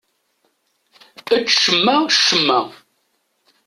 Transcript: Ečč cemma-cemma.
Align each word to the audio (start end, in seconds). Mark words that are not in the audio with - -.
Ečč 1.35 1.49
cemma-cemma. 1.63 2.59